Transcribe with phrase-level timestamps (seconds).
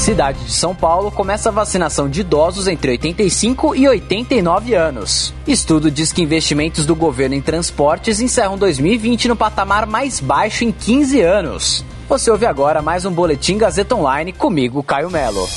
[0.00, 5.34] Cidade de São Paulo começa a vacinação de idosos entre 85 e 89 anos.
[5.46, 10.72] Estudo diz que investimentos do governo em transportes encerram 2020 no patamar mais baixo em
[10.72, 11.84] 15 anos.
[12.10, 15.48] Você ouve agora mais um Boletim Gazeta Online comigo, Caio Melo.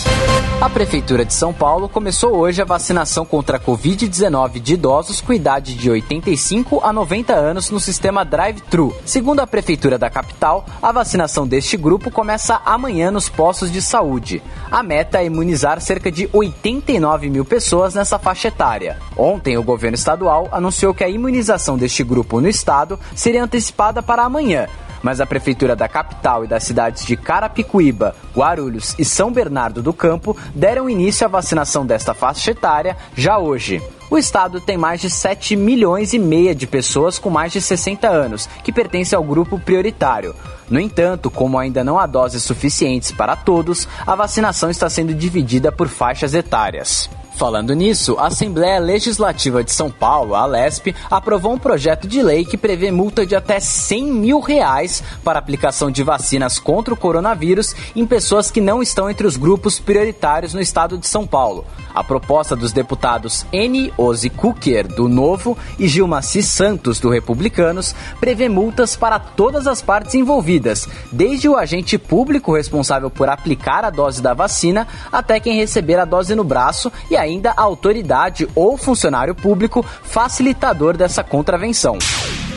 [0.62, 5.34] A Prefeitura de São Paulo começou hoje a vacinação contra a Covid-19 de idosos com
[5.34, 8.96] idade de 85 a 90 anos no sistema Drive-Thru.
[9.04, 14.40] Segundo a Prefeitura da capital, a vacinação deste grupo começa amanhã nos postos de saúde.
[14.70, 19.00] A meta é imunizar cerca de 89 mil pessoas nessa faixa etária.
[19.18, 24.24] Ontem, o governo estadual anunciou que a imunização deste grupo no estado seria antecipada para
[24.24, 24.68] amanhã,
[25.04, 29.94] mas a prefeitura da capital e das cidades de Carapicuíba, Guarulhos e São Bernardo do
[29.94, 33.82] Campo deram início à vacinação desta faixa etária já hoje.
[34.10, 38.08] O estado tem mais de 7 milhões e meia de pessoas com mais de 60
[38.08, 40.36] anos, que pertencem ao grupo prioritário.
[40.70, 45.72] No entanto, como ainda não há doses suficientes para todos, a vacinação está sendo dividida
[45.72, 47.10] por faixas etárias.
[47.36, 52.46] Falando nisso, a Assembleia Legislativa de São Paulo, a Alesp, aprovou um projeto de lei
[52.46, 57.76] que prevê multa de até 100 mil reais para aplicação de vacinas contra o coronavírus
[57.96, 61.66] em pessoas que não estão entre os grupos prioritários no estado de São Paulo.
[61.94, 63.92] A proposta dos deputados N.
[63.98, 70.16] Ozi Kuker, do Novo, e Gilmaci Santos, do Republicanos, prevê multas para todas as partes
[70.16, 76.00] envolvidas, desde o agente público responsável por aplicar a dose da vacina até quem receber
[76.00, 81.98] a dose no braço e ainda a autoridade ou funcionário público facilitador dessa contravenção.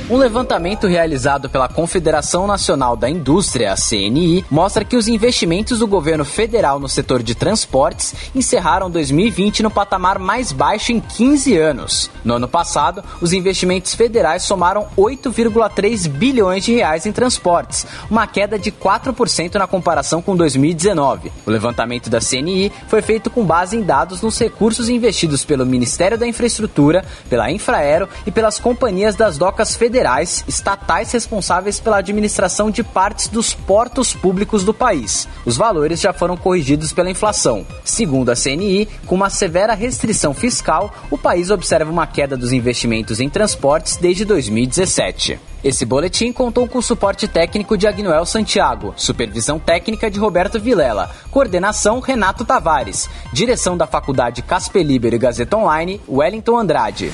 [0.08, 6.24] Um levantamento realizado pela Confederação Nacional da Indústria, CNI, mostra que os investimentos do governo
[6.24, 12.08] federal no setor de transportes encerraram 2020 no patamar mais baixo em 15 anos.
[12.24, 18.56] No ano passado, os investimentos federais somaram 8,3 bilhões de reais em transportes, uma queda
[18.56, 21.32] de 4% na comparação com 2019.
[21.44, 26.16] O levantamento da CNI foi feito com base em dados nos recursos investidos pelo Ministério
[26.16, 32.70] da Infraestrutura, pela Infraero e pelas companhias das docas federais federais, estatais responsáveis pela administração
[32.70, 35.26] de partes dos portos públicos do país.
[35.46, 37.66] Os valores já foram corrigidos pela inflação.
[37.82, 43.20] Segundo a CNI, com uma severa restrição fiscal, o país observa uma queda dos investimentos
[43.20, 45.40] em transportes desde 2017.
[45.64, 51.10] Esse boletim contou com o suporte técnico de Agnoel Santiago, supervisão técnica de Roberto Vilela,
[51.30, 57.10] coordenação Renato Tavares, direção da Faculdade Casper Liber e Gazeta Online, Wellington Andrade.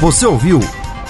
[0.00, 0.58] Você ouviu